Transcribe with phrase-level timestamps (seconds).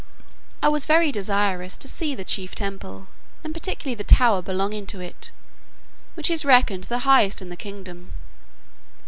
[0.63, 3.05] I was very desirous to see the chief temple,
[3.43, 5.29] and particularly the tower belonging to it,
[6.15, 8.11] which is reckoned the highest in the kingdom.